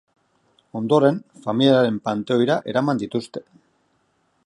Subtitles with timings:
[0.79, 3.49] Ondoren, familiaren panteoira eraman dituzte.